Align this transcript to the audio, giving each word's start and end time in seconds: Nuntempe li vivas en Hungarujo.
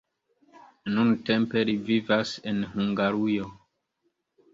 Nuntempe 0.93 1.61
li 1.69 1.75
vivas 1.89 2.31
en 2.53 2.63
Hungarujo. 2.71 3.51